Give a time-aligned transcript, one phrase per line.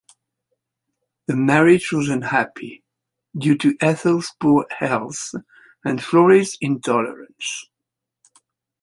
[1.27, 2.83] The marriage was unhappy,
[3.37, 5.35] due to Ethel's poor health
[5.85, 7.67] and Florey's intolerance.